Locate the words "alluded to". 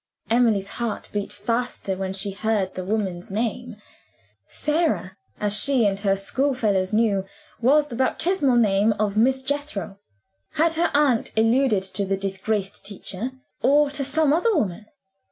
11.37-12.05